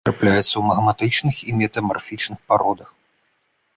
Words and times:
Трапляецца 0.07 0.43
ў 0.57 0.63
магматычных 0.69 1.35
і 1.49 1.55
метамарфічных 1.59 2.39
пародах. 2.51 2.89